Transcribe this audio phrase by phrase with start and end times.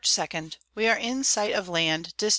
[0.73, 2.29] _We are in sight of Land, dist.